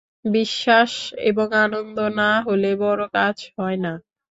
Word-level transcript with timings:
বিশ্বাস 0.31 0.91
এবং 1.29 1.47
আনন্দ 1.63 1.97
না 2.19 2.31
হলে 2.47 2.71
বড়ো 2.81 3.07
কাজ 3.15 3.37
হয় 3.57 3.77
না। 3.85 3.93